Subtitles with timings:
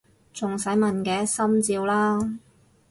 [0.33, 1.23] 仲使問嘅！
[1.23, 2.27] 心照啦！